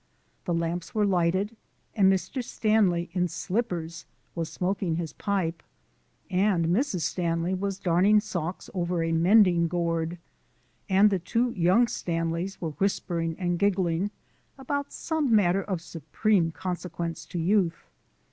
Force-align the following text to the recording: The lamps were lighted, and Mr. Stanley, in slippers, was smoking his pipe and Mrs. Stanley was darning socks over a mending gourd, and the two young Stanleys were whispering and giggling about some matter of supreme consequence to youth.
The 0.45 0.53
lamps 0.55 0.95
were 0.95 1.05
lighted, 1.05 1.55
and 1.93 2.11
Mr. 2.11 2.43
Stanley, 2.43 3.11
in 3.13 3.27
slippers, 3.27 4.07
was 4.33 4.49
smoking 4.51 4.95
his 4.95 5.13
pipe 5.13 5.61
and 6.27 6.65
Mrs. 6.69 7.01
Stanley 7.01 7.53
was 7.53 7.77
darning 7.77 8.19
socks 8.19 8.67
over 8.73 9.03
a 9.03 9.11
mending 9.11 9.67
gourd, 9.67 10.17
and 10.89 11.11
the 11.11 11.19
two 11.19 11.51
young 11.51 11.87
Stanleys 11.87 12.59
were 12.59 12.71
whispering 12.71 13.35
and 13.37 13.59
giggling 13.59 14.09
about 14.57 14.91
some 14.91 15.35
matter 15.35 15.61
of 15.61 15.81
supreme 15.81 16.49
consequence 16.51 17.23
to 17.27 17.37
youth. 17.37 17.83